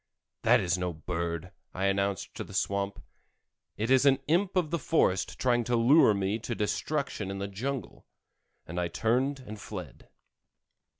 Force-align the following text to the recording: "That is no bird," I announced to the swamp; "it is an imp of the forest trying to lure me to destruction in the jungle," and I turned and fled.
"That 0.41 0.59
is 0.61 0.79
no 0.79 0.93
bird," 0.93 1.51
I 1.75 1.85
announced 1.85 2.33
to 2.33 2.43
the 2.43 2.55
swamp; 2.55 2.99
"it 3.77 3.91
is 3.91 4.03
an 4.03 4.17
imp 4.27 4.55
of 4.55 4.71
the 4.71 4.79
forest 4.79 5.37
trying 5.37 5.63
to 5.65 5.75
lure 5.75 6.15
me 6.15 6.39
to 6.39 6.55
destruction 6.55 7.29
in 7.29 7.37
the 7.37 7.47
jungle," 7.47 8.07
and 8.65 8.79
I 8.79 8.87
turned 8.87 9.41
and 9.41 9.59
fled. 9.61 10.09